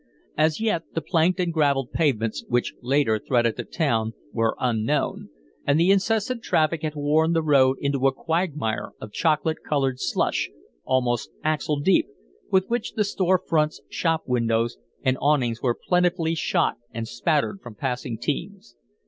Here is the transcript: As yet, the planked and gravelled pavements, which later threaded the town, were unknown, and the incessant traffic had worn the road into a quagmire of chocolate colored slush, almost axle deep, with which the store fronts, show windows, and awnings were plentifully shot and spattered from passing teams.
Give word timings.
As 0.35 0.59
yet, 0.59 0.81
the 0.95 1.01
planked 1.01 1.39
and 1.39 1.53
gravelled 1.53 1.91
pavements, 1.91 2.43
which 2.47 2.73
later 2.81 3.19
threaded 3.19 3.55
the 3.55 3.63
town, 3.63 4.13
were 4.33 4.55
unknown, 4.59 5.29
and 5.63 5.79
the 5.79 5.91
incessant 5.91 6.41
traffic 6.41 6.81
had 6.81 6.95
worn 6.95 7.33
the 7.33 7.43
road 7.43 7.77
into 7.79 8.07
a 8.07 8.11
quagmire 8.11 8.93
of 8.99 9.11
chocolate 9.11 9.59
colored 9.63 9.99
slush, 9.99 10.49
almost 10.85 11.29
axle 11.43 11.79
deep, 11.79 12.07
with 12.49 12.67
which 12.67 12.93
the 12.93 13.03
store 13.03 13.37
fronts, 13.47 13.79
show 13.91 14.17
windows, 14.25 14.79
and 15.03 15.19
awnings 15.21 15.61
were 15.61 15.77
plentifully 15.87 16.33
shot 16.33 16.77
and 16.91 17.07
spattered 17.07 17.61
from 17.61 17.75
passing 17.75 18.17
teams. 18.17 18.75